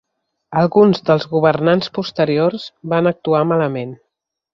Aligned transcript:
Alguns 0.59 1.01
dels 1.09 1.27
governants 1.33 1.91
posteriors 1.97 2.65
van 2.95 3.11
actuar 3.13 3.43
malament. 3.51 3.93